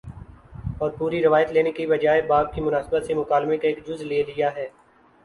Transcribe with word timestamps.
اور 0.77 0.91
پوری 0.91 1.21
روایت 1.23 1.51
لینے 1.51 1.71
کے 1.71 1.85
بجائے 1.87 2.21
باب 2.21 2.53
کی 2.53 2.61
مناسبت 2.61 3.05
سے 3.05 3.13
مکالمے 3.13 3.57
کا 3.57 3.67
ایک 3.67 3.85
جز 3.87 4.01
لے 4.03 4.23
لیا 4.27 4.49
ہے 4.55 4.67